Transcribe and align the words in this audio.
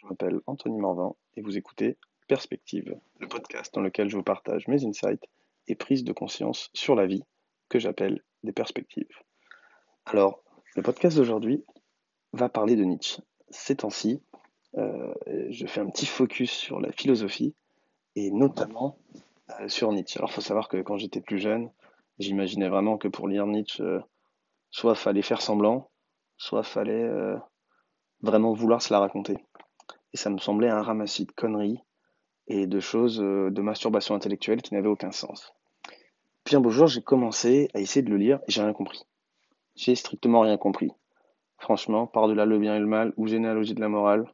je 0.00 0.06
m'appelle 0.06 0.40
Anthony 0.46 0.78
Morvan 0.78 1.16
et 1.36 1.42
vous 1.42 1.58
écoutez 1.58 1.98
Perspective, 2.26 2.96
le 3.18 3.28
podcast 3.28 3.74
dans 3.74 3.80
lequel 3.80 4.08
je 4.08 4.16
vous 4.16 4.22
partage 4.22 4.68
mes 4.68 4.84
insights 4.86 5.24
et 5.66 5.74
prises 5.74 6.04
de 6.04 6.12
conscience 6.12 6.70
sur 6.72 6.94
la 6.94 7.06
vie 7.06 7.22
que 7.68 7.78
j'appelle 7.78 8.22
des 8.42 8.52
perspectives. 8.52 9.08
Alors, 10.06 10.42
le 10.76 10.82
podcast 10.82 11.16
d'aujourd'hui 11.16 11.64
va 12.32 12.48
parler 12.48 12.76
de 12.76 12.84
Nietzsche. 12.84 13.20
Ces 13.50 13.76
temps-ci, 13.76 14.22
euh, 14.78 15.12
je 15.50 15.66
fais 15.66 15.80
un 15.80 15.90
petit 15.90 16.06
focus 16.06 16.50
sur 16.50 16.80
la 16.80 16.92
philosophie 16.92 17.54
et 18.14 18.30
notamment 18.30 18.96
euh, 19.60 19.68
sur 19.68 19.92
Nietzsche. 19.92 20.18
Alors, 20.18 20.30
il 20.30 20.34
faut 20.34 20.40
savoir 20.40 20.68
que 20.68 20.80
quand 20.80 20.96
j'étais 20.96 21.20
plus 21.20 21.38
jeune, 21.38 21.70
j'imaginais 22.18 22.68
vraiment 22.68 22.96
que 22.96 23.08
pour 23.08 23.28
lire 23.28 23.46
Nietzsche, 23.46 23.82
euh, 23.82 24.00
soit 24.70 24.94
fallait 24.94 25.22
faire 25.22 25.42
semblant, 25.42 25.90
soit 26.38 26.62
fallait 26.62 27.10
vraiment 28.22 28.54
vouloir 28.54 28.80
se 28.80 28.94
la 28.94 29.00
raconter. 29.00 29.36
Et 30.12 30.16
ça 30.16 30.30
me 30.30 30.38
semblait 30.38 30.68
un 30.68 30.82
ramassis 30.82 31.26
de 31.26 31.32
conneries 31.32 31.80
et 32.48 32.66
de 32.66 32.80
choses 32.80 33.18
de 33.18 33.60
masturbation 33.60 34.14
intellectuelle 34.14 34.62
qui 34.62 34.74
n'avaient 34.74 34.88
aucun 34.88 35.12
sens. 35.12 35.52
Puis 36.44 36.56
un 36.56 36.60
beau 36.60 36.70
jour, 36.70 36.86
j'ai 36.86 37.02
commencé 37.02 37.68
à 37.74 37.80
essayer 37.80 38.02
de 38.02 38.10
le 38.10 38.16
lire 38.16 38.40
et 38.48 38.50
j'ai 38.50 38.62
rien 38.62 38.72
compris. 38.72 39.06
J'ai 39.76 39.94
strictement 39.94 40.40
rien 40.40 40.56
compris. 40.56 40.90
Franchement, 41.58 42.06
par-delà 42.06 42.46
le 42.46 42.58
bien 42.58 42.74
et 42.74 42.80
le 42.80 42.86
mal 42.86 43.12
ou 43.16 43.26
généalogie 43.26 43.74
de 43.74 43.80
la 43.80 43.88
morale, 43.88 44.32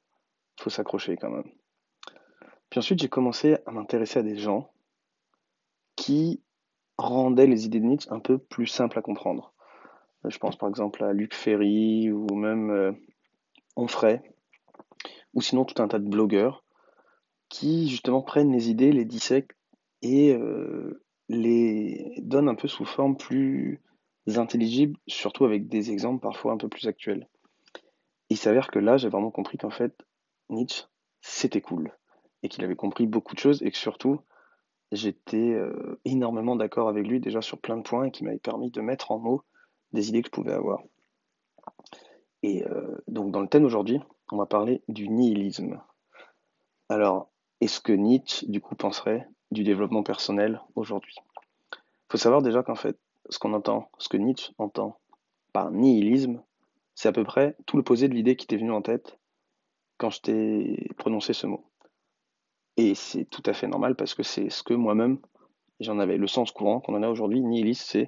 faut 0.58 0.70
s'accrocher 0.70 1.16
quand 1.16 1.30
même. 1.30 1.50
Puis 2.70 2.78
ensuite, 2.78 3.00
j'ai 3.00 3.08
commencé 3.08 3.58
à 3.66 3.70
m'intéresser 3.70 4.20
à 4.20 4.22
des 4.22 4.36
gens 4.36 4.70
qui 5.96 6.42
rendaient 6.98 7.46
les 7.46 7.66
idées 7.66 7.80
de 7.80 7.86
Nietzsche 7.86 8.08
un 8.10 8.20
peu 8.20 8.38
plus 8.38 8.66
simples 8.66 8.98
à 8.98 9.02
comprendre. 9.02 9.52
Euh, 10.24 10.30
je 10.30 10.38
pense 10.38 10.56
par 10.56 10.68
exemple 10.68 11.04
à 11.04 11.12
Luc 11.12 11.34
Ferry 11.34 12.10
ou 12.10 12.34
même 12.34 12.70
euh, 12.70 12.92
Onfray, 13.76 14.20
ou 15.36 15.42
sinon 15.42 15.64
tout 15.64 15.80
un 15.80 15.86
tas 15.86 16.00
de 16.00 16.08
blogueurs 16.08 16.64
qui 17.48 17.88
justement 17.88 18.22
prennent 18.22 18.50
les 18.52 18.70
idées, 18.70 18.90
les 18.90 19.04
dissèquent 19.04 19.52
et 20.02 20.32
euh, 20.32 21.04
les 21.28 22.14
donnent 22.18 22.48
un 22.48 22.54
peu 22.56 22.66
sous 22.66 22.84
forme 22.84 23.16
plus 23.16 23.80
intelligibles, 24.26 24.98
surtout 25.06 25.44
avec 25.44 25.68
des 25.68 25.92
exemples 25.92 26.20
parfois 26.20 26.52
un 26.52 26.56
peu 26.56 26.68
plus 26.68 26.88
actuels. 26.88 27.28
Il 28.30 28.36
s'avère 28.36 28.70
que 28.70 28.80
là, 28.80 28.96
j'ai 28.96 29.08
vraiment 29.08 29.30
compris 29.30 29.58
qu'en 29.58 29.70
fait, 29.70 29.94
Nietzsche, 30.48 30.84
c'était 31.20 31.60
cool. 31.60 31.92
Et 32.42 32.48
qu'il 32.48 32.64
avait 32.64 32.74
compris 32.74 33.06
beaucoup 33.06 33.34
de 33.34 33.40
choses 33.40 33.62
et 33.62 33.70
que 33.70 33.76
surtout, 33.76 34.20
j'étais 34.90 35.52
euh, 35.52 36.00
énormément 36.04 36.56
d'accord 36.56 36.88
avec 36.88 37.06
lui 37.06 37.20
déjà 37.20 37.40
sur 37.42 37.58
plein 37.58 37.76
de 37.76 37.82
points 37.82 38.04
et 38.06 38.10
qui 38.10 38.24
m'avait 38.24 38.38
permis 38.38 38.70
de 38.70 38.80
mettre 38.80 39.12
en 39.12 39.18
mots 39.18 39.42
des 39.92 40.08
idées 40.08 40.22
que 40.22 40.28
je 40.28 40.32
pouvais 40.32 40.52
avoir. 40.52 40.82
Et 42.42 42.64
euh, 42.66 42.96
donc 43.06 43.30
dans 43.32 43.40
le 43.40 43.48
thème 43.48 43.64
aujourd'hui, 43.64 44.00
on 44.32 44.36
va 44.36 44.46
parler 44.46 44.82
du 44.88 45.08
nihilisme. 45.08 45.80
Alors, 46.88 47.30
est-ce 47.60 47.80
que 47.80 47.92
Nietzsche, 47.92 48.46
du 48.48 48.60
coup, 48.60 48.74
penserait 48.74 49.28
du 49.50 49.64
développement 49.64 50.02
personnel 50.02 50.60
aujourd'hui? 50.74 51.16
Il 51.72 52.12
faut 52.12 52.18
savoir 52.18 52.42
déjà 52.42 52.62
qu'en 52.62 52.74
fait, 52.74 52.98
ce 53.28 53.38
qu'on 53.38 53.54
entend, 53.54 53.90
ce 53.98 54.08
que 54.08 54.16
Nietzsche 54.16 54.52
entend 54.58 54.98
par 55.52 55.70
nihilisme, 55.70 56.42
c'est 56.94 57.08
à 57.08 57.12
peu 57.12 57.24
près 57.24 57.56
tout 57.66 57.76
l'opposé 57.76 58.08
de 58.08 58.14
l'idée 58.14 58.36
qui 58.36 58.46
t'est 58.46 58.56
venue 58.56 58.72
en 58.72 58.82
tête 58.82 59.18
quand 59.98 60.10
je 60.10 60.20
t'ai 60.20 60.90
prononcé 60.96 61.32
ce 61.32 61.46
mot. 61.46 61.64
Et 62.76 62.94
c'est 62.94 63.24
tout 63.24 63.42
à 63.46 63.52
fait 63.52 63.66
normal 63.66 63.96
parce 63.96 64.14
que 64.14 64.22
c'est 64.22 64.50
ce 64.50 64.62
que 64.62 64.74
moi-même, 64.74 65.18
j'en 65.80 65.98
avais 65.98 66.18
le 66.18 66.26
sens 66.26 66.50
courant 66.50 66.80
qu'on 66.80 66.94
en 66.94 67.02
a 67.02 67.08
aujourd'hui. 67.08 67.40
Nihiliste, 67.40 67.98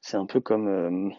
c'est, 0.00 0.16
un 0.16 0.26
peu 0.26 0.40
comme. 0.40 0.68
Euh, 0.68 1.10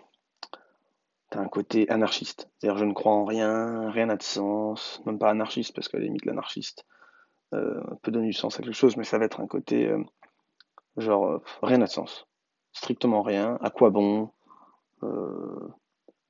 un 1.37 1.47
côté 1.47 1.89
anarchiste. 1.89 2.49
C'est-à-dire, 2.57 2.77
je 2.77 2.85
ne 2.85 2.93
crois 2.93 3.13
en 3.13 3.25
rien, 3.25 3.89
rien 3.89 4.07
n'a 4.07 4.15
de 4.15 4.23
sens. 4.23 5.01
Même 5.05 5.19
pas 5.19 5.29
anarchiste, 5.29 5.73
parce 5.73 5.87
qu'à 5.87 5.97
la 5.97 6.05
limite, 6.05 6.25
l'anarchiste 6.25 6.85
euh, 7.53 7.81
peut 8.01 8.11
donner 8.11 8.27
du 8.27 8.33
sens 8.33 8.59
à 8.59 8.63
quelque 8.63 8.75
chose, 8.75 8.97
mais 8.97 9.03
ça 9.03 9.17
va 9.17 9.25
être 9.25 9.39
un 9.39 9.47
côté. 9.47 9.87
Euh, 9.87 10.03
genre, 10.97 11.27
euh, 11.27 11.43
rien 11.61 11.77
n'a 11.77 11.85
de 11.85 11.91
sens 11.91 12.27
strictement 12.77 13.21
rien. 13.21 13.57
À 13.61 13.69
quoi 13.69 13.89
bon 13.89 14.31
euh, 15.03 15.67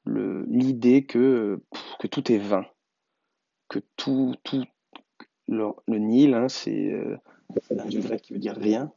L'idée 0.05 1.05
que, 1.05 1.61
que 1.99 2.07
tout 2.07 2.31
est 2.31 2.37
vain, 2.37 2.65
que 3.67 3.79
tout, 3.97 4.35
tout 4.43 4.63
le, 5.47 5.73
nil, 5.87 6.33
hein, 6.33 6.47
c'est 6.47 6.91
euh, 6.93 7.17
du 7.85 7.99
grec 7.99 8.21
qui 8.21 8.33
veut 8.33 8.39
dire 8.39 8.55
rien, 8.55 8.93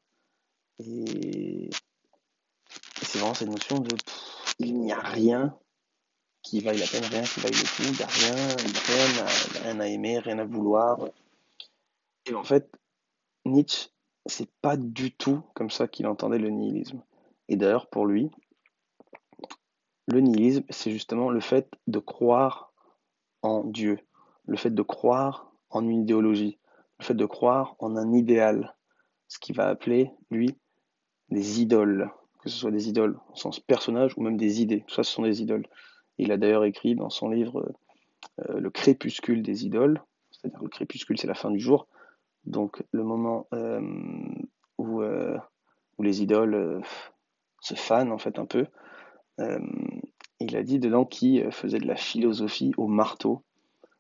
et, 0.79 1.69
c'est 3.03 3.19
vraiment 3.19 3.35
cette 3.35 3.49
notion 3.49 3.81
de 3.81 3.97
il 4.61 4.79
n'y 4.79 4.93
a 4.93 5.01
rien 5.01 5.59
qui 6.43 6.61
vaille 6.61 6.79
la 6.79 6.87
peine, 6.87 7.05
rien 7.05 7.23
qui 7.23 7.41
vaille 7.41 7.53
le 7.53 7.77
coup, 7.77 7.83
il 7.83 7.97
n'y 7.97 8.03
a 8.03 8.07
rien, 8.07 8.57
rien, 8.87 9.25
à, 9.25 9.63
rien 9.63 9.81
à 9.81 9.87
aimer, 9.87 10.19
rien 10.19 10.39
à 10.39 10.45
vouloir. 10.45 10.99
Et 12.27 12.35
en 12.35 12.45
fait, 12.45 12.71
Nietzsche, 13.45 13.89
c'est 14.27 14.51
pas 14.63 14.77
du 14.77 15.13
tout 15.13 15.43
comme 15.55 15.71
ça 15.71 15.89
qu'il 15.89 16.07
entendait 16.07 16.39
le 16.39 16.51
nihilisme. 16.51 17.03
Et 17.49 17.57
d'ailleurs, 17.57 17.89
pour 17.89 18.07
lui, 18.07 18.31
le 20.07 20.21
nihilisme, 20.21 20.65
c'est 20.71 20.91
justement 20.91 21.31
le 21.31 21.41
fait 21.41 21.69
de 21.87 21.99
croire 21.99 22.73
en 23.43 23.65
Dieu, 23.65 23.99
le 24.47 24.57
fait 24.57 24.75
de 24.75 24.83
croire 24.83 25.53
en 25.71 25.87
une 25.89 26.03
idéologie, 26.03 26.59
le 26.99 27.05
fait 27.05 27.15
de 27.15 27.27
croire 27.27 27.77
en 27.79 27.97
un 27.97 28.13
idéal, 28.13 28.75
ce 29.29 29.39
qu'il 29.39 29.57
va 29.57 29.69
appeler, 29.69 30.11
lui, 30.31 30.57
des 31.31 31.61
idoles, 31.61 32.11
que 32.43 32.49
ce 32.49 32.57
soit 32.57 32.71
des 32.71 32.89
idoles 32.89 33.19
au 33.33 33.37
sens 33.37 33.61
personnage 33.61 34.15
ou 34.17 34.23
même 34.23 34.37
des 34.37 34.61
idées, 34.61 34.85
tout 34.87 34.95
ça 34.95 35.05
ce 35.05 35.13
sont 35.13 35.23
des 35.23 35.43
idoles. 35.43 35.67
Il 36.19 36.33
a 36.33 36.37
d'ailleurs 36.37 36.65
écrit 36.65 36.95
dans 36.95 37.11
son 37.11 37.29
livre 37.29 37.73
euh, 38.41 38.61
Le 38.61 38.71
crépuscule 38.71 39.43
des 39.43 39.65
idoles, 39.65 40.03
c'est-à-dire 40.31 40.63
le 40.63 40.69
crépuscule 40.69 41.19
c'est 41.19 41.27
la 41.27 41.35
fin 41.35 41.51
du 41.51 41.61
jour, 41.61 41.87
donc 42.45 42.83
le 42.93 43.03
moment 43.03 43.47
euh, 43.55 43.81
où, 44.79 45.03
euh, 45.03 45.37
où, 45.99 46.03
les 46.03 46.23
idoles 46.23 46.83
ce 47.61 47.75
fan 47.75 48.13
en 48.13 48.19
fait 48.19 48.39
un 48.39 48.47
peu. 48.47 48.67
Il 50.39 50.57
a 50.57 50.63
dit 50.63 50.79
dedans 50.79 51.05
qu'il 51.05 51.51
faisait 51.51 51.79
de 51.79 51.87
la 51.87 51.97
philosophie 51.97 52.73
au 52.77 52.87
marteau, 52.87 53.43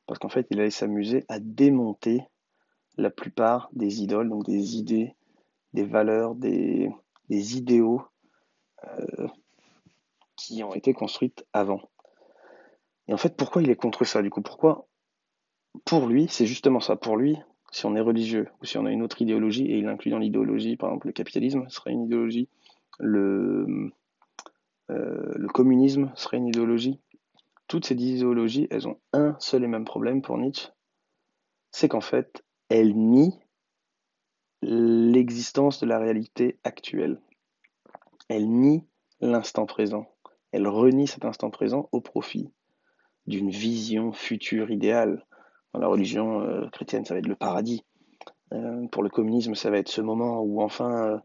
parce 0.06 0.18
qu'en 0.18 0.28
fait 0.28 0.46
il 0.50 0.60
allait 0.60 0.70
s'amuser 0.70 1.24
à 1.28 1.38
démonter 1.38 2.22
la 2.96 3.10
plupart 3.10 3.68
des 3.72 4.02
idoles, 4.02 4.28
donc 4.28 4.44
des 4.44 4.76
idées, 4.76 5.14
des 5.72 5.84
valeurs, 5.84 6.34
des, 6.34 6.90
idéaux 7.30 8.02
euh, 8.84 9.28
qui 10.36 10.62
ont 10.62 10.74
été 10.74 10.92
construites 10.92 11.44
avant. 11.52 11.80
Et 13.10 13.12
en 13.12 13.16
fait, 13.16 13.36
pourquoi 13.36 13.60
il 13.60 13.70
est 13.70 13.76
contre 13.76 14.04
ça 14.04 14.22
du 14.22 14.30
coup? 14.30 14.40
Pourquoi 14.40 14.86
Pour 15.84 16.06
lui, 16.06 16.28
c'est 16.28 16.46
justement 16.46 16.78
ça. 16.78 16.94
Pour 16.94 17.16
lui, 17.16 17.36
si 17.72 17.84
on 17.84 17.96
est 17.96 18.00
religieux 18.00 18.46
ou 18.62 18.66
si 18.66 18.78
on 18.78 18.86
a 18.86 18.92
une 18.92 19.02
autre 19.02 19.20
idéologie, 19.20 19.66
et 19.66 19.78
il 19.78 19.88
inclut 19.88 20.12
dans 20.12 20.20
l'idéologie, 20.20 20.76
par 20.76 20.90
exemple, 20.90 21.08
le 21.08 21.12
capitalisme 21.12 21.68
serait 21.68 21.90
une 21.90 22.04
idéologie, 22.04 22.48
le, 23.00 23.90
euh, 24.90 25.32
le 25.34 25.48
communisme 25.48 26.12
serait 26.14 26.36
une 26.36 26.46
idéologie. 26.46 27.00
Toutes 27.66 27.84
ces 27.84 27.96
idéologies, 27.96 28.68
elles 28.70 28.86
ont 28.86 29.00
un 29.12 29.34
seul 29.40 29.64
et 29.64 29.68
même 29.68 29.84
problème 29.84 30.22
pour 30.22 30.38
Nietzsche, 30.38 30.68
c'est 31.72 31.88
qu'en 31.88 32.00
fait, 32.00 32.44
elles 32.68 32.94
nient 32.94 33.40
l'existence 34.62 35.80
de 35.80 35.86
la 35.86 35.98
réalité 35.98 36.60
actuelle. 36.62 37.20
Elles 38.28 38.48
nient 38.48 38.86
l'instant 39.20 39.66
présent. 39.66 40.06
Elles 40.52 40.68
renient 40.68 41.08
cet 41.08 41.24
instant 41.24 41.50
présent 41.50 41.88
au 41.90 42.00
profit 42.00 42.52
d'une 43.30 43.50
vision 43.50 44.12
future 44.12 44.70
idéale. 44.70 45.24
Dans 45.72 45.80
la 45.80 45.86
religion 45.86 46.42
euh, 46.42 46.68
chrétienne, 46.68 47.04
ça 47.04 47.14
va 47.14 47.20
être 47.20 47.28
le 47.28 47.36
paradis. 47.36 47.84
Euh, 48.52 48.86
pour 48.88 49.02
le 49.02 49.08
communisme, 49.08 49.54
ça 49.54 49.70
va 49.70 49.78
être 49.78 49.88
ce 49.88 50.00
moment 50.00 50.42
où 50.42 50.60
enfin 50.60 51.22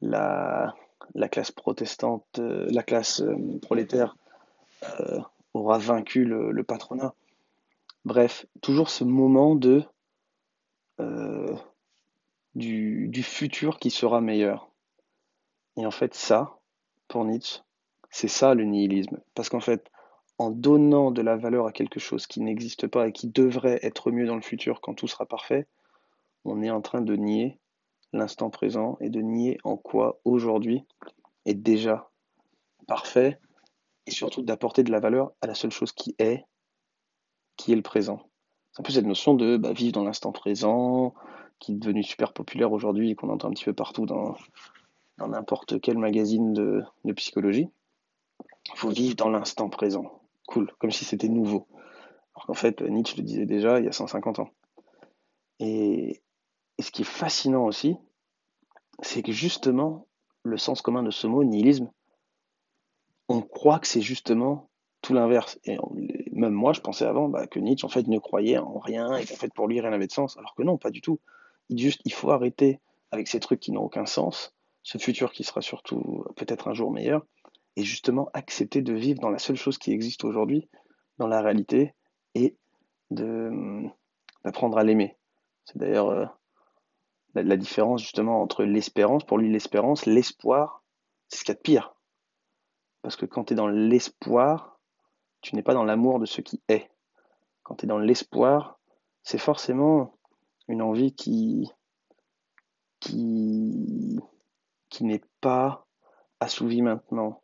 la, 0.00 0.74
la 1.14 1.28
classe 1.28 1.50
protestante, 1.50 2.38
euh, 2.38 2.66
la 2.70 2.82
classe 2.82 3.20
euh, 3.20 3.58
prolétaire 3.62 4.16
euh, 5.00 5.20
aura 5.54 5.78
vaincu 5.78 6.24
le, 6.24 6.62
patronat. 6.62 7.14
Bref, 8.04 8.46
toujours 8.60 8.90
ce 8.90 9.04
moment 9.04 9.54
de 9.54 9.84
du, 12.54 13.06
du, 13.06 13.22
futur 13.22 13.78
qui 13.78 13.90
sera 13.90 14.20
meilleur. 14.20 14.68
Et 15.76 15.86
en 15.86 15.92
fait, 15.92 16.12
ça, 16.14 16.58
pour 17.06 17.24
Nietzsche, 17.24 17.60
c'est 18.10 18.26
ça 18.26 18.54
le 18.54 18.64
nihilisme. 18.64 19.20
Parce 19.34 19.48
qu'en 19.48 19.60
fait, 19.60 19.88
en 20.38 20.50
donnant 20.50 21.10
de 21.10 21.20
la 21.20 21.36
valeur 21.36 21.66
à 21.66 21.72
quelque 21.72 22.00
chose 22.00 22.26
qui 22.26 22.40
n'existe 22.40 22.86
pas 22.86 23.08
et 23.08 23.12
qui 23.12 23.28
devrait 23.28 23.80
être 23.82 24.10
mieux 24.10 24.26
dans 24.26 24.36
le 24.36 24.42
futur 24.42 24.80
quand 24.80 24.94
tout 24.94 25.08
sera 25.08 25.26
parfait, 25.26 25.66
on 26.44 26.62
est 26.62 26.70
en 26.70 26.80
train 26.80 27.00
de 27.00 27.16
nier 27.16 27.58
l'instant 28.12 28.48
présent 28.48 28.96
et 29.00 29.10
de 29.10 29.20
nier 29.20 29.58
en 29.64 29.76
quoi 29.76 30.20
aujourd'hui 30.24 30.84
est 31.44 31.54
déjà 31.54 32.10
parfait 32.86 33.38
et 34.06 34.10
surtout 34.10 34.42
d'apporter 34.42 34.84
de 34.84 34.92
la 34.92 35.00
valeur 35.00 35.32
à 35.42 35.46
la 35.46 35.54
seule 35.54 35.72
chose 35.72 35.92
qui 35.92 36.14
est, 36.18 36.44
qui 37.56 37.72
est 37.72 37.76
le 37.76 37.82
présent. 37.82 38.22
C'est 38.72 38.80
un 38.80 38.84
peu 38.84 38.92
cette 38.92 39.06
notion 39.06 39.34
de 39.34 39.56
bah, 39.56 39.72
vivre 39.72 39.92
dans 39.92 40.04
l'instant 40.04 40.32
présent, 40.32 41.14
qui 41.58 41.72
est 41.72 41.76
devenue 41.76 42.04
super 42.04 42.32
populaire 42.32 42.72
aujourd'hui 42.72 43.10
et 43.10 43.14
qu'on 43.14 43.28
entend 43.28 43.48
un 43.48 43.52
petit 43.52 43.64
peu 43.64 43.74
partout 43.74 44.06
dans 44.06 44.36
n'importe 45.18 45.80
quel 45.80 45.98
magazine 45.98 46.52
de, 46.54 46.82
de 47.04 47.12
psychologie. 47.12 47.68
Il 48.72 48.78
faut 48.78 48.90
vivre 48.90 49.16
dans 49.16 49.30
l'instant 49.30 49.68
présent. 49.68 50.20
Cool, 50.48 50.72
comme 50.78 50.90
si 50.90 51.04
c'était 51.04 51.28
nouveau. 51.28 51.68
Alors 52.34 52.46
qu'en 52.46 52.54
fait, 52.54 52.80
Nietzsche 52.80 53.16
le 53.18 53.22
disait 53.22 53.44
déjà 53.44 53.78
il 53.78 53.84
y 53.84 53.88
a 53.88 53.92
150 53.92 54.38
ans. 54.38 54.50
Et, 55.60 56.22
et 56.78 56.82
ce 56.82 56.90
qui 56.90 57.02
est 57.02 57.04
fascinant 57.04 57.66
aussi, 57.66 57.96
c'est 59.02 59.22
que 59.22 59.30
justement, 59.30 60.06
le 60.42 60.56
sens 60.56 60.80
commun 60.80 61.02
de 61.02 61.10
ce 61.10 61.26
mot, 61.26 61.44
nihilisme, 61.44 61.90
on 63.28 63.42
croit 63.42 63.78
que 63.78 63.86
c'est 63.86 64.00
justement 64.00 64.70
tout 65.02 65.12
l'inverse. 65.12 65.58
Et 65.64 65.76
même 66.32 66.54
moi, 66.54 66.72
je 66.72 66.80
pensais 66.80 67.04
avant 67.04 67.28
bah, 67.28 67.46
que 67.46 67.58
Nietzsche, 67.58 67.84
en 67.84 67.90
fait, 67.90 68.06
ne 68.06 68.18
croyait 68.18 68.56
en 68.56 68.78
rien 68.78 69.16
et 69.16 69.26
qu'en 69.26 69.36
fait, 69.36 69.52
pour 69.52 69.68
lui, 69.68 69.82
rien 69.82 69.90
n'avait 69.90 70.06
de 70.06 70.12
sens. 70.12 70.38
Alors 70.38 70.54
que 70.54 70.62
non, 70.62 70.78
pas 70.78 70.90
du 70.90 71.02
tout. 71.02 71.20
Juste, 71.70 72.00
il 72.06 72.12
faut 72.14 72.30
arrêter 72.30 72.80
avec 73.10 73.28
ces 73.28 73.38
trucs 73.38 73.60
qui 73.60 73.72
n'ont 73.72 73.82
aucun 73.82 74.06
sens, 74.06 74.54
ce 74.82 74.96
futur 74.96 75.32
qui 75.32 75.44
sera 75.44 75.60
surtout 75.60 76.24
peut-être 76.36 76.68
un 76.68 76.74
jour 76.74 76.90
meilleur, 76.90 77.26
et 77.78 77.84
justement 77.84 78.28
accepter 78.34 78.82
de 78.82 78.92
vivre 78.92 79.20
dans 79.20 79.30
la 79.30 79.38
seule 79.38 79.54
chose 79.54 79.78
qui 79.78 79.92
existe 79.92 80.24
aujourd'hui, 80.24 80.68
dans 81.18 81.28
la 81.28 81.40
réalité, 81.40 81.94
et 82.34 82.56
d'apprendre 83.12 84.78
à 84.78 84.82
l'aimer. 84.82 85.16
C'est 85.64 85.78
d'ailleurs 85.78 86.10
euh, 86.10 86.26
la, 87.34 87.56
différence 87.56 88.02
justement 88.02 88.42
entre 88.42 88.64
l'espérance, 88.64 89.24
pour 89.24 89.38
lui 89.38 89.48
l'espérance, 89.48 90.06
l'espoir, 90.06 90.82
c'est 91.28 91.38
ce 91.38 91.44
qu'il 91.44 91.52
y 91.52 91.54
a 91.54 91.54
de 91.54 91.60
pire. 91.60 91.94
Parce 93.02 93.14
que 93.14 93.26
quand 93.26 93.44
tu 93.44 93.52
es 93.52 93.56
dans 93.56 93.68
l'espoir, 93.68 94.80
tu 95.40 95.54
n'es 95.54 95.62
pas 95.62 95.74
dans 95.74 95.84
l'amour 95.84 96.18
de 96.18 96.26
ce 96.26 96.40
qui 96.40 96.60
est. 96.66 96.90
Quand 97.62 97.76
tu 97.76 97.84
es 97.84 97.88
dans 97.88 97.98
l'espoir, 97.98 98.80
c'est 99.22 99.38
forcément 99.38 100.18
une 100.66 100.82
envie 100.82 101.14
qui, 101.14 101.70
n'est 105.00 105.22
pas 105.40 105.86
assouvi 106.40 106.82
maintenant, 106.82 107.40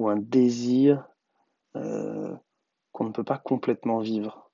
ou 0.00 0.08
un 0.08 0.16
désir 0.16 1.06
euh, 1.76 2.34
qu'on 2.92 3.04
ne 3.04 3.12
peut 3.12 3.24
pas 3.24 3.38
complètement 3.38 4.00
vivre. 4.00 4.50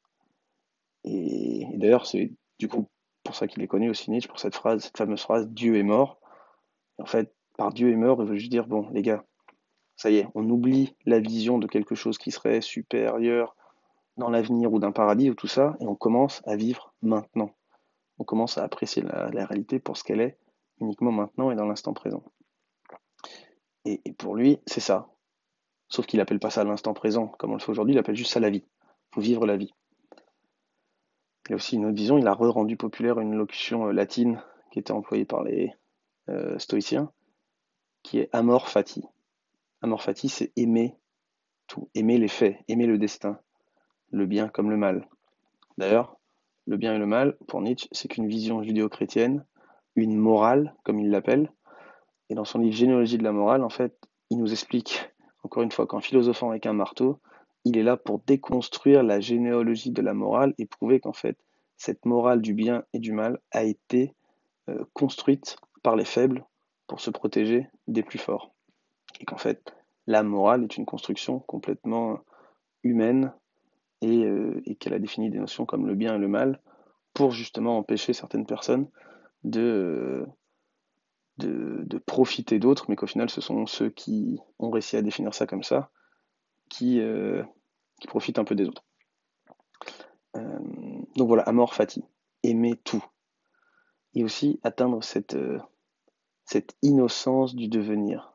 Et, 1.05 1.67
d'ailleurs, 1.75 2.07
c'est 2.07 2.33
du 2.59 2.69
coup 2.69 2.89
pour 3.23 3.37
ça 3.37 3.47
qu'il 3.47 3.63
est 3.63 3.69
connu 3.69 3.91
aussi 3.91 4.11
Nietzsche, 4.11 4.29
pour 4.29 4.39
cette 4.39 4.55
phrase, 4.55 4.85
cette 4.85 4.97
fameuse 4.97 5.23
phrase 5.23 5.49
Dieu 5.49 5.77
est 5.77 5.83
mort. 5.83 6.21
en 6.99 7.07
fait, 7.07 7.33
par 7.57 7.73
Dieu 7.73 7.91
est 7.91 7.97
mort, 7.97 8.23
il 8.23 8.29
veut 8.29 8.37
juste 8.37 8.51
dire 8.51 8.67
bon, 8.67 8.89
les 8.91 9.03
gars, 9.03 9.25
ça 9.97 10.11
y 10.11 10.19
est, 10.19 10.29
on 10.35 10.49
oublie 10.51 10.95
la 11.07 11.21
vision 11.21 11.59
de 11.59 11.67
quelque 11.67 11.95
chose 11.95 12.19
qui 12.19 12.31
serait 12.31 12.61
supérieur 12.61 13.57
dans 14.17 14.31
l'avenir 14.31 14.73
ou 14.73 14.79
d'un 14.79 14.93
paradis 14.93 15.31
ou 15.31 15.35
tout 15.35 15.47
ça, 15.47 15.77
et 15.81 15.87
on 15.87 15.95
commence 15.95 16.43
à 16.47 16.57
vivre 16.57 16.95
maintenant. 17.03 17.51
On 18.19 18.25
commence 18.25 18.59
à 18.59 18.65
apprécier 18.65 19.03
la, 19.03 19.47
réalité 19.47 19.79
pour 19.79 19.97
ce 19.97 20.05
qu'elle 20.05 20.21
est, 20.21 20.39
uniquement 20.81 21.13
maintenant 21.13 21.51
et 21.51 21.55
dans 21.55 21.67
l'instant 21.67 21.93
présent. 21.93 22.23
Et, 23.85 24.01
pour 24.19 24.35
lui, 24.35 24.59
c'est 24.67 24.81
ça. 24.81 25.09
Sauf 25.89 26.07
qu'il 26.07 26.21
appelle 26.21 26.41
pas 26.41 26.51
ça 26.51 26.65
l'instant 26.65 26.95
présent, 26.95 27.29
comme 27.29 27.51
on 27.51 27.55
le 27.55 27.61
fait 27.61 27.71
aujourd'hui, 27.71 27.95
il 27.95 27.99
appelle 27.99 28.17
juste 28.17 28.33
ça 28.33 28.41
la 28.41 28.51
vie. 28.51 28.65
Il 28.65 29.15
faut 29.15 29.21
vivre 29.21 29.47
la 29.47 29.57
vie. 29.57 29.73
Il 31.47 31.51
y 31.51 31.53
a 31.53 31.57
aussi 31.57 31.77
une 31.77 31.85
autre 31.85 31.97
vision, 31.97 32.19
il 32.19 32.27
a 32.27 32.33
rendu 32.33 32.77
populaire 32.77 33.21
une 33.21 33.37
locution 33.37 33.87
euh, 33.87 33.93
latine 33.93 34.43
qui 34.73 34.81
était 34.81 34.93
employée 34.93 35.25
par 35.25 35.45
les 35.45 35.73
euh, 36.29 36.59
stoïciens, 36.59 37.13
qui 38.03 38.19
est 38.19 38.29
amor 38.33 38.69
fati. 38.69 39.05
Amor 39.81 40.03
fati, 40.03 40.29
c'est 40.29 40.53
aimer 40.57 40.97
tout, 41.69 41.89
aimer 41.95 42.19
les 42.19 42.29
faits, 42.29 42.59
aimer 42.69 42.87
le 42.87 42.99
destin, 42.99 43.39
le 44.11 44.27
bien 44.27 44.49
comme 44.49 44.71
le 44.71 44.77
mal. 44.77 45.09
D'ailleurs, 45.79 46.17
le 46.67 46.77
bien 46.77 46.95
et 46.95 46.99
le 46.99 47.07
mal, 47.07 47.37
pour 47.47 47.61
Nietzsche, 47.61 47.89
c'est 47.93 48.09
qu'une 48.09 48.27
vision 48.27 48.63
judéo-chrétienne, 48.63 49.45
une 49.95 50.17
morale, 50.17 50.75
comme 50.85 50.99
il 50.99 51.11
l'appelle. 51.11 51.53
Et 52.29 52.35
dans 52.35 52.45
son 52.45 52.59
livre 52.59 52.75
Généalogie 52.75 53.19
de 53.19 53.23
la 53.23 53.33
morale, 53.33 53.63
en 53.63 53.69
fait, 53.69 53.97
il 54.31 54.39
nous 54.39 54.51
explique, 54.51 55.11
encore 55.47 55.63
une 55.63 55.71
fois, 55.71 55.87
qu'en 55.87 56.01
philosophant 56.01 56.51
avec 56.51 56.67
un 56.67 56.73
marteau, 56.73 57.21
il 57.65 57.79
est 57.79 57.85
là 57.85 57.97
pour 57.97 58.19
déconstruire 58.19 59.05
la 59.05 59.21
généalogie 59.21 59.93
de 59.93 60.03
la 60.03 60.13
morale 60.13 60.55
et 60.59 60.67
prouver 60.67 60.99
qu'en 60.99 61.13
fait, 61.13 61.39
cette 61.77 62.05
morale 62.05 62.43
du 62.43 62.53
bien 62.53 62.83
et 62.93 62.99
du 62.99 63.13
mal 63.13 63.39
a 63.53 63.63
été 63.63 64.13
euh, 64.69 64.85
construite 64.93 65.57
par 65.85 65.95
les 65.95 66.05
faibles 66.05 66.45
pour 66.89 67.01
se 67.01 67.11
protéger 67.11 67.69
des 67.87 68.03
plus 68.03 68.19
forts. 68.19 68.51
Et 69.21 69.25
qu'en 69.25 69.37
fait, 69.37 69.73
la 70.09 70.25
morale 70.25 70.65
est 70.65 70.77
une 70.77 70.85
construction 70.85 71.39
complètement 71.39 72.19
humaine 72.83 73.33
et, 74.03 74.25
euh, 74.25 74.61
et 74.65 74.75
qu'elle 74.75 74.95
a 74.95 74.99
défini 74.99 75.31
des 75.31 75.39
notions 75.39 75.65
comme 75.65 75.87
le 75.87 75.95
bien 75.95 76.17
et 76.17 76.19
le 76.19 76.29
mal 76.29 76.61
pour 77.15 77.31
justement 77.31 77.79
empêcher 77.79 78.13
certaines 78.13 78.47
personnes 78.47 78.89
de, 79.45 80.27
de, 81.39 81.99
profiter 82.07 82.59
d'autres, 82.59 82.87
mais 82.89 82.97
qu'au 82.97 83.07
final, 83.07 83.29
ce 83.31 83.41
sont 83.41 83.67
ceux 83.67 83.91
qui 83.91 84.39
ont 84.59 84.71
réussi 84.71 84.97
à 84.97 85.03
définir 85.03 85.35
ça 85.35 85.47
comme 85.47 85.63
ça, 85.63 85.91
qui, 86.69 87.01
euh, 87.01 87.43
profitent 88.07 88.39
un 88.39 88.45
peu 88.45 88.55
des 88.55 88.67
autres. 88.67 88.85
Euh, 90.37 90.59
donc 91.17 91.29
voilà, 91.29 91.43
amor 91.45 91.75
fati, 91.75 92.05
aimer 92.43 92.77
tout. 92.77 93.05
Et 94.15 94.25
aussi 94.25 94.61
atteindre 94.63 95.03
cette, 95.03 95.35
euh, 95.35 95.59
cette 96.45 96.77
innocence 96.83 97.55
du 97.55 97.69
devenir. 97.69 98.33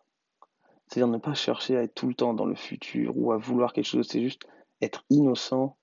C'est-à-dire 0.88 1.08
ne 1.08 1.18
pas 1.18 1.34
chercher 1.34 1.78
à 1.78 1.84
être 1.84 1.96
tout 1.96 2.08
le 2.08 2.14
temps 2.14 2.34
dans 2.34 2.46
le 2.46 2.56
futur 2.56 3.18
ou 3.18 3.32
à 3.32 3.38
vouloir 3.38 3.74
quelque 3.74 3.86
chose, 3.86 4.08
c'est 4.08 4.22
juste 4.22 4.44
être 4.82 5.06
innocent 5.10 5.78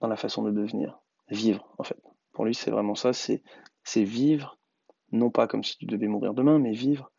dans 0.00 0.08
la 0.08 0.16
façon 0.16 0.42
de 0.42 0.50
devenir. 0.50 1.00
Vivre, 1.28 1.72
en 1.78 1.84
fait. 1.84 2.00
Pour 2.32 2.44
lui, 2.44 2.54
c'est 2.54 2.70
vraiment 2.70 2.94
ça, 2.94 3.12
c'est 3.12 3.42
vivre, 3.96 4.58
non 5.14 5.30
pas 5.30 5.46
comme 5.46 5.64
si 5.64 5.78
tu 5.78 5.86
devais 5.86 6.08
mourir 6.08 6.34
demain, 6.34 6.58
mais 6.58 6.72
vivre 6.72 7.10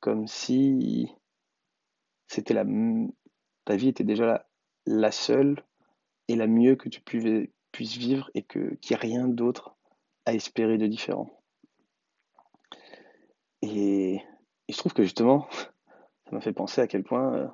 comme 0.00 0.26
si 0.26 1.08
c'était 2.28 2.54
la 2.54 2.64
ta 3.64 3.76
vie 3.76 3.88
était 3.88 4.04
déjà 4.04 4.26
la, 4.26 4.46
la, 4.86 5.10
seule 5.10 5.62
et 6.28 6.36
la 6.36 6.46
mieux 6.46 6.76
que 6.76 6.88
tu 6.88 7.00
puisses 7.00 7.96
vivre 7.96 8.30
et 8.34 8.42
que 8.42 8.74
qu'il 8.76 8.96
n'y 8.96 9.02
ait 9.02 9.06
rien 9.06 9.28
d'autre 9.28 9.76
à 10.24 10.34
espérer 10.34 10.78
de 10.78 10.86
différent. 10.86 11.30
Et, 13.62 14.14
et, 14.14 14.72
je 14.72 14.76
trouve 14.76 14.92
que 14.92 15.02
justement, 15.02 15.48
ça 16.24 16.32
m'a 16.32 16.40
fait 16.40 16.52
penser 16.52 16.80
à 16.80 16.86
quel 16.86 17.02
point 17.02 17.34
euh, 17.34 17.48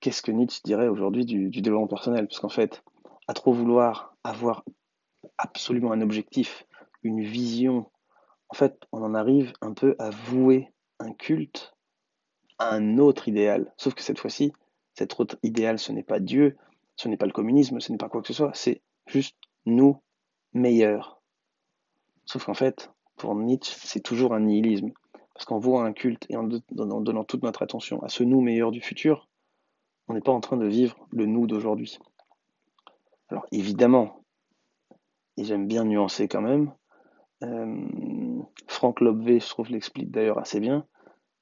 qu'est-ce 0.00 0.22
que 0.22 0.32
Nietzsche 0.32 0.60
dirait 0.64 0.88
aujourd'hui 0.88 1.24
du, 1.24 1.48
du 1.48 1.62
développement 1.62 1.88
personnel, 1.88 2.26
parce 2.26 2.40
qu'en 2.40 2.48
fait, 2.48 2.82
à 3.26 3.34
trop 3.34 3.52
vouloir 3.52 4.16
avoir 4.22 4.64
absolument 5.38 5.92
un 5.92 6.00
objectif, 6.00 6.66
une 7.02 7.22
vision, 7.22 7.89
en 8.50 8.54
fait, 8.54 8.86
on 8.92 9.02
en 9.02 9.14
arrive 9.14 9.52
un 9.60 9.72
peu 9.72 9.94
à 9.98 10.10
vouer 10.10 10.72
un 10.98 11.12
culte 11.12 11.74
à 12.58 12.74
un 12.74 12.98
autre 12.98 13.28
idéal. 13.28 13.72
Sauf 13.76 13.94
que 13.94 14.02
cette 14.02 14.18
fois-ci, 14.18 14.52
cet 14.94 15.18
autre 15.18 15.38
idéal, 15.42 15.78
ce 15.78 15.92
n'est 15.92 16.02
pas 16.02 16.20
Dieu, 16.20 16.56
ce 16.96 17.08
n'est 17.08 17.16
pas 17.16 17.26
le 17.26 17.32
communisme, 17.32 17.80
ce 17.80 17.92
n'est 17.92 17.98
pas 17.98 18.08
quoi 18.08 18.20
que 18.20 18.26
ce 18.26 18.34
soit, 18.34 18.50
c'est 18.54 18.82
juste 19.06 19.36
nous 19.66 20.02
meilleurs. 20.52 21.22
Sauf 22.26 22.44
qu'en 22.44 22.54
fait, 22.54 22.92
pour 23.16 23.34
Nietzsche, 23.34 23.74
c'est 23.82 24.00
toujours 24.00 24.34
un 24.34 24.40
nihilisme. 24.40 24.90
Parce 25.32 25.46
qu'en 25.46 25.58
vouant 25.58 25.82
un 25.82 25.92
culte 25.92 26.26
et 26.28 26.36
en 26.36 26.42
donnant 26.44 27.24
toute 27.24 27.42
notre 27.42 27.62
attention 27.62 28.02
à 28.02 28.08
ce 28.08 28.24
nous 28.24 28.42
meilleur 28.42 28.72
du 28.72 28.80
futur, 28.80 29.28
on 30.08 30.14
n'est 30.14 30.20
pas 30.20 30.32
en 30.32 30.40
train 30.40 30.56
de 30.56 30.66
vivre 30.66 30.96
le 31.12 31.24
nous 31.24 31.46
d'aujourd'hui. 31.46 31.98
Alors 33.28 33.46
évidemment, 33.52 34.24
et 35.36 35.44
j'aime 35.44 35.66
bien 35.66 35.84
nuancer 35.84 36.28
quand 36.28 36.42
même, 36.42 36.74
Franck 38.66 39.00
Lobvé, 39.00 39.40
je 39.40 39.48
trouve, 39.48 39.70
l'explique 39.70 40.10
d'ailleurs 40.10 40.38
assez 40.38 40.60
bien, 40.60 40.86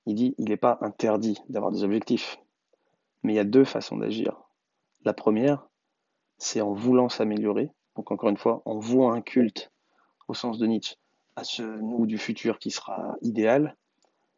il 0.07 0.15
dit 0.15 0.35
il 0.39 0.49
n'est 0.49 0.57
pas 0.57 0.79
interdit 0.81 1.39
d'avoir 1.49 1.73
des 1.73 1.85
objectifs, 1.85 2.39
mais 3.23 3.33
il 3.33 3.37
y 3.37 3.41
a 3.41 3.45
deux 3.45 3.65
façons 3.65 3.97
d'agir. 3.97 4.41
La 5.05 5.13
première, 5.13 5.69
c'est 6.39 6.61
en 6.61 6.73
voulant 6.73 7.09
s'améliorer, 7.09 7.71
donc 7.97 8.11
encore 8.11 8.31
une 8.31 8.37
fois, 8.37 8.63
en 8.65 8.79
vouant 8.79 9.13
un 9.13 9.21
culte, 9.21 9.73
au 10.29 10.35
sens 10.35 10.59
de 10.59 10.67
Nietzsche, 10.67 10.97
à 11.37 11.45
ce 11.45 11.63
nous 11.63 12.07
du 12.07 12.19
futur 12.19 12.59
qui 12.59 12.71
sera 12.71 13.17
idéal, 13.23 13.77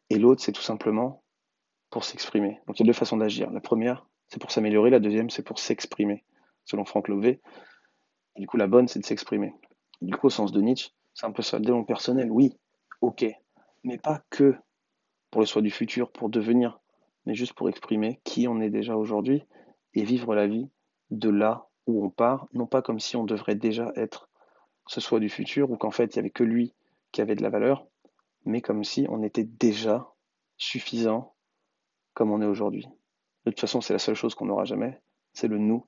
et 0.08 0.18
l'autre, 0.18 0.42
c'est 0.42 0.52
tout 0.52 0.62
simplement 0.62 1.22
pour 1.90 2.04
s'exprimer. 2.04 2.60
Donc 2.66 2.78
il 2.78 2.82
y 2.82 2.86
a 2.86 2.90
deux 2.90 2.92
façons 2.92 3.16
d'agir. 3.16 3.50
La 3.50 3.60
première, 3.60 4.06
c'est 4.28 4.40
pour 4.40 4.50
s'améliorer, 4.50 4.90
la 4.90 5.00
deuxième, 5.00 5.30
c'est 5.30 5.42
pour 5.42 5.58
s'exprimer, 5.58 6.24
selon 6.64 6.84
Franck 6.84 7.08
Lové. 7.08 7.40
Du 8.36 8.46
coup, 8.46 8.56
la 8.56 8.66
bonne, 8.66 8.88
c'est 8.88 9.00
de 9.00 9.04
s'exprimer. 9.04 9.52
Du 10.00 10.14
coup, 10.14 10.28
au 10.28 10.30
sens 10.30 10.52
de 10.52 10.60
Nietzsche, 10.60 10.90
c'est 11.20 11.26
un 11.26 11.32
peu 11.32 11.42
ça 11.42 11.58
le 11.58 11.64
développement 11.64 11.84
personnel, 11.84 12.30
oui, 12.30 12.56
ok, 13.02 13.26
mais 13.84 13.98
pas 13.98 14.22
que 14.30 14.56
pour 15.30 15.42
le 15.42 15.46
soi 15.46 15.60
du 15.60 15.70
futur, 15.70 16.10
pour 16.10 16.30
devenir, 16.30 16.80
mais 17.26 17.34
juste 17.34 17.52
pour 17.52 17.68
exprimer 17.68 18.20
qui 18.24 18.48
on 18.48 18.58
est 18.58 18.70
déjà 18.70 18.96
aujourd'hui 18.96 19.44
et 19.92 20.02
vivre 20.02 20.34
la 20.34 20.46
vie 20.46 20.70
de 21.10 21.28
là 21.28 21.66
où 21.86 22.02
on 22.02 22.08
part, 22.08 22.48
non 22.54 22.66
pas 22.66 22.80
comme 22.80 23.00
si 23.00 23.16
on 23.16 23.24
devrait 23.24 23.54
déjà 23.54 23.92
être 23.96 24.30
ce 24.86 25.02
soi 25.02 25.20
du 25.20 25.28
futur 25.28 25.70
ou 25.70 25.76
qu'en 25.76 25.90
fait 25.90 26.14
il 26.14 26.18
n'y 26.18 26.20
avait 26.20 26.30
que 26.30 26.42
lui 26.42 26.72
qui 27.12 27.20
avait 27.20 27.34
de 27.34 27.42
la 27.42 27.50
valeur, 27.50 27.86
mais 28.46 28.62
comme 28.62 28.82
si 28.82 29.04
on 29.10 29.22
était 29.22 29.44
déjà 29.44 30.08
suffisant 30.56 31.34
comme 32.14 32.30
on 32.30 32.40
est 32.40 32.46
aujourd'hui. 32.46 32.88
De 33.44 33.50
toute 33.50 33.60
façon, 33.60 33.82
c'est 33.82 33.92
la 33.92 33.98
seule 33.98 34.14
chose 34.14 34.34
qu'on 34.34 34.46
n'aura 34.46 34.64
jamais, 34.64 34.98
c'est 35.34 35.48
le 35.48 35.58
nous 35.58 35.84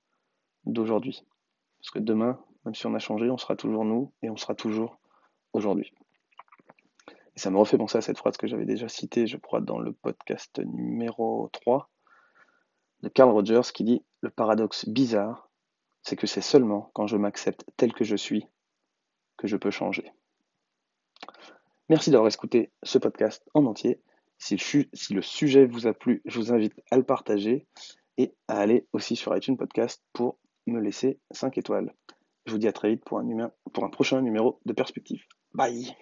d'aujourd'hui. 0.67 1.25
Parce 1.79 1.91
que 1.91 2.01
demain, 2.01 2.39
même 2.67 2.75
si 2.75 2.87
on 2.87 2.95
a 2.95 2.99
changé, 2.99 3.31
on 3.31 3.39
sera 3.39 3.57
toujours 3.57 3.87
nous 3.87 4.13
et 4.21 4.29
on 4.29 4.37
sera 4.37 4.55
toujours 4.55 4.99
aujourd'hui. 5.53 5.93
Et 7.35 7.39
ça 7.39 7.51
me 7.51 7.59
refait 7.59 7.79
penser 7.79 7.99
à 7.99 8.03
cette 8.03 8.19
phrase 8.19 8.37
que 8.37 8.47
j'avais 8.47 8.67
déjà 8.67 8.89
citée, 8.89 9.27
je 9.27 9.39
crois, 9.39 9.61
dans 9.61 9.79
le 9.79 9.93
podcast 9.93 10.61
numéro 10.65 11.49
3 11.53 11.89
de 13.03 13.09
Carl 13.09 13.31
Rogers 13.31 13.73
qui 13.73 13.85
dit 13.85 14.05
Le 14.21 14.31
paradoxe 14.31 14.89
bizarre, 14.89 15.51
c'est 16.03 16.17
que 16.17 16.27
c'est 16.27 16.41
seulement 16.41 16.91
quand 16.95 17.07
je 17.07 17.17
m'accepte 17.17 17.65
tel 17.77 17.93
que 17.93 18.05
je 18.05 18.17
suis 18.17 18.47
que 19.37 19.47
je 19.47 19.57
peux 19.57 19.71
changer. 19.71 20.13
Merci 21.89 22.11
d'avoir 22.11 22.33
écouté 22.33 22.71
ce 22.83 22.99
podcast 22.99 23.43
en 23.55 23.67
entier. 23.67 24.01
Si 24.39 24.57
le, 25.11 25.23
sujet 25.23 25.67
vous 25.67 25.87
a 25.87 25.93
plu, 25.93 26.21
je 26.25 26.39
vous 26.39 26.53
invite 26.53 26.75
à 26.91 26.97
le 26.97 27.05
partager 27.05 27.67
et 28.19 28.35
à 28.49 28.59
aller 28.59 28.87
aussi 28.93 29.15
sur 29.15 29.37
iTunes 29.37 29.57
Podcast 29.57 30.03
pour 30.13 30.39
me 30.67 30.81
laisser 30.81 31.21
5 31.31 31.59
étoiles. 31.59 31.95
Je 32.47 32.53
vous 32.53 32.59
dis 32.59 32.67
à 32.67 32.73
très 32.73 32.91
vite 32.91 33.05
pour 33.05 33.19
un, 33.19 33.53
pour 33.73 33.85
un 33.85 33.89
prochain 33.89 34.21
numéro 34.21 34.61
de 34.65 34.73
Perspective. 34.73 35.25
Bye 35.55 35.97